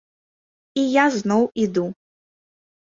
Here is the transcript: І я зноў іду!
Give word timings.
І 0.83 0.87
я 0.95 1.05
зноў 1.19 1.47
іду! 1.67 1.87